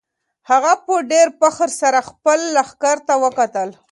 هغه 0.49 0.73
په 0.85 0.93
ډېر 1.11 1.27
فخر 1.39 1.69
سره 1.81 1.99
خپل 2.09 2.39
لښکر 2.55 2.97
ته 3.07 3.13
وکتل. 3.23 3.69